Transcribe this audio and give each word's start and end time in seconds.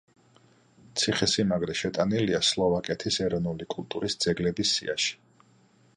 ციხესიმაგრე 1.01 1.75
შეტანილია 1.81 2.41
სლოვაკეთის 2.49 3.21
ეროვნული 3.27 3.69
კულტურის 3.77 4.19
ძეგლების 4.27 4.77
სიაში. 4.79 5.15